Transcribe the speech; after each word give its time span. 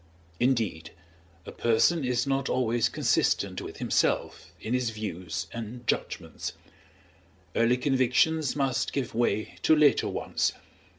Indeed, 0.39 0.89
a 1.45 1.51
person 1.51 2.03
is 2.03 2.25
not 2.25 2.49
always 2.49 2.89
consistent 2.89 3.61
with 3.61 3.77
himself 3.77 4.51
in 4.59 4.73
his 4.73 4.89
views 4.89 5.45
and 5.51 5.85
judgments: 5.85 6.53
early 7.55 7.77
convictions 7.77 8.55
must 8.55 8.93
give 8.93 9.13
way 9.13 9.59
to 9.61 9.75
later 9.75 10.07
ones. 10.09 10.53